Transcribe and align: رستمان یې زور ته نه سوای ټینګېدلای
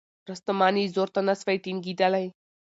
رستمان 0.29 0.73
یې 0.81 0.91
زور 0.95 1.09
ته 1.15 1.21
نه 1.27 1.33
سوای 1.39 1.57
ټینګېدلای 1.63 2.27